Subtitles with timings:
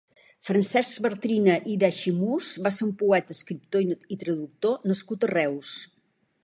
[0.47, 5.81] Francesc Bartrina i d'Aixemús va ser un poeta, escriptor i traductor nascut a Reus.